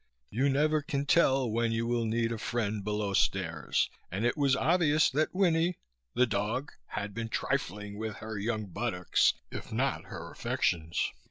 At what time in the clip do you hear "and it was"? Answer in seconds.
4.11-4.55